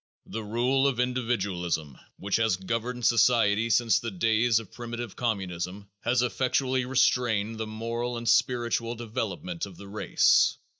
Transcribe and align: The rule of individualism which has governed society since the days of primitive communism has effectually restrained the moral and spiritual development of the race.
The 0.25 0.43
rule 0.43 0.87
of 0.87 0.99
individualism 0.99 1.95
which 2.17 2.37
has 2.37 2.55
governed 2.57 3.05
society 3.05 3.69
since 3.69 3.99
the 3.99 4.09
days 4.09 4.57
of 4.57 4.71
primitive 4.71 5.15
communism 5.15 5.89
has 6.03 6.23
effectually 6.23 6.85
restrained 6.85 7.59
the 7.59 7.67
moral 7.67 8.17
and 8.17 8.27
spiritual 8.27 8.95
development 8.95 9.67
of 9.67 9.77
the 9.77 9.87
race. 9.87 10.57